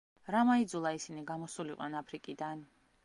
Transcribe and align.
რამ 0.35 0.51
აიძულა 0.53 0.93
ისინი, 0.99 1.23
გამოსულიყვნენ 1.33 1.99
აფრიკიდან? 2.01 2.65